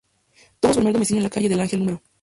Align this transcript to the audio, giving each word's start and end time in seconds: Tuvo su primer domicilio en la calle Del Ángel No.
Tuvo 0.59 0.73
su 0.73 0.79
primer 0.79 0.93
domicilio 0.93 1.19
en 1.19 1.23
la 1.25 1.29
calle 1.29 1.47
Del 1.47 1.59
Ángel 1.59 1.85
No. 1.85 2.01